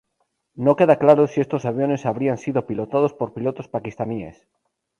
[0.65, 4.47] No queda claro si estos aviones habrían sido pilotados por pilotos pakistaníes.